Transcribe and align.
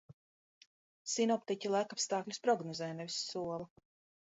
Sinoptiķi 1.15 1.71
laikapstākļus 1.75 2.43
prognozē, 2.49 2.91
nevis 3.03 3.21
sola. 3.29 3.71